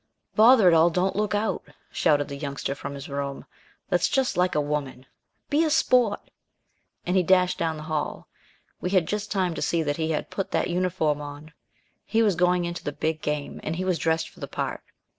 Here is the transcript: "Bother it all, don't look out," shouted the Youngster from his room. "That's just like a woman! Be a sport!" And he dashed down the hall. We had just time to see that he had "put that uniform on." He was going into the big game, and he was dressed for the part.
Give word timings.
"Bother 0.33 0.67
it 0.67 0.73
all, 0.73 0.89
don't 0.89 1.15
look 1.15 1.35
out," 1.35 1.61
shouted 1.91 2.27
the 2.27 2.35
Youngster 2.35 2.73
from 2.73 2.95
his 2.95 3.07
room. 3.07 3.45
"That's 3.89 4.07
just 4.09 4.35
like 4.35 4.55
a 4.55 4.59
woman! 4.59 5.05
Be 5.51 5.63
a 5.63 5.69
sport!" 5.69 6.31
And 7.05 7.15
he 7.15 7.21
dashed 7.21 7.59
down 7.59 7.77
the 7.77 7.83
hall. 7.83 8.27
We 8.79 8.89
had 8.89 9.05
just 9.05 9.29
time 9.29 9.53
to 9.53 9.61
see 9.61 9.83
that 9.83 9.97
he 9.97 10.09
had 10.09 10.31
"put 10.31 10.49
that 10.49 10.71
uniform 10.71 11.21
on." 11.21 11.53
He 12.03 12.23
was 12.23 12.33
going 12.33 12.65
into 12.65 12.83
the 12.83 12.91
big 12.91 13.21
game, 13.21 13.59
and 13.63 13.75
he 13.75 13.85
was 13.85 13.99
dressed 13.99 14.29
for 14.29 14.39
the 14.39 14.47
part. 14.47 14.81